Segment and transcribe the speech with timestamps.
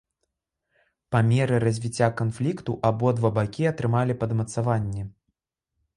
[1.15, 5.03] Па меры развіцця канфлікту абодва бакі атрымалі падмацаванне.